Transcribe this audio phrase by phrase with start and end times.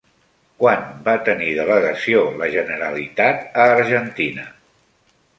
[0.61, 4.47] Quan va tenir delegació la Generalitat a Argentina?